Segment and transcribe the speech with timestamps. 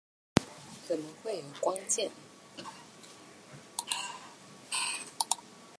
[0.87, 2.09] 怎麼會有光劍